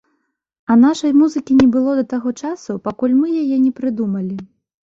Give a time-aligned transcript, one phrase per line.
[0.71, 4.43] А нашай музыкі не было да таго часу, пакуль мы яе не прыдумалі.